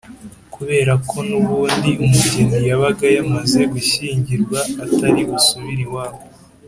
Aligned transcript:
kubera 0.53 0.93
ko 1.09 1.17
n’ubundi 1.29 1.91
umugeni 2.03 2.57
yabaga 2.69 3.05
yamaze 3.15 3.59
gushyingirwa 3.73 4.59
atari 4.85 5.21
busubire 5.29 5.83
iwabo 5.87 6.21